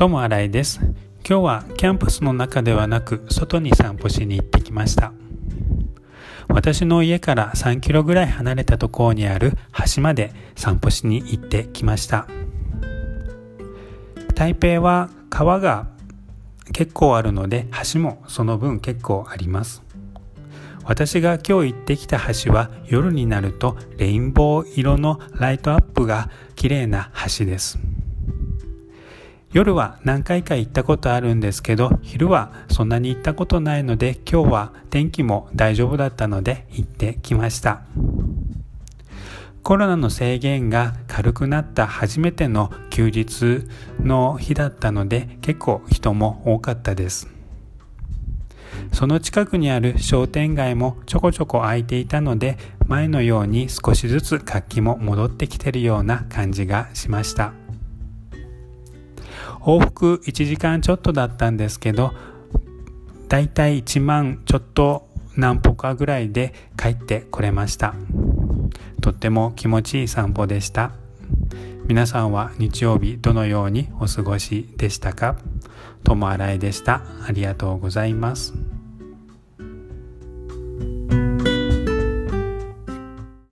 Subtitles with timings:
[0.00, 0.80] 友新井です。
[1.28, 5.12] 今日はキャンパスの中ではなく外に散歩しに行ってきました。
[6.48, 9.52] 私の家から3キロぐらい離れたところにある
[9.94, 12.26] 橋まで散歩しに行ってきました。
[14.34, 15.88] 台北は川が
[16.72, 19.82] 結構あるので橋もその分結構あります。
[20.84, 27.78] 私が今日行ってきた橋は夜になるとレインボー色のライトアップが綺麗な橋です。
[29.52, 37.82] 夜は何回か行ったことあるんですけど昼はそんなに行ったことないので今日は天気も大丈夫だったので行ってきました。
[39.62, 43.64] コロナの制限が軽くなった初めての休日
[44.02, 47.28] の日だったので結構人も多かったです。
[48.92, 57.52] その近くにある商店街もちょこちょこ空いていたので前のように少しずつ活気も戻ってきてるような感じがしました。
[59.60, 62.12] 往復1時間ちょっとだったんですけど
[63.28, 67.94] だいたい1万ちょっと何歩かぐらいで帰ってこれました。
[69.00, 70.92] とっても気持ちいい散歩でした。
[71.86, 75.36] 皆さんは日曜日どのようにお過ごしでしたか？
[76.04, 77.02] 友新井でした。
[77.26, 78.54] ありがとうございます。